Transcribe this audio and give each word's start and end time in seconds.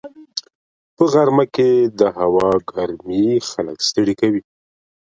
په 0.95 1.03
غرمه 1.11 1.45
کې 1.55 1.69
د 1.99 2.01
هوا 2.17 2.49
ګرمي 2.71 3.27
خلک 3.49 3.77
ستړي 3.89 4.13
کوي 4.21 4.41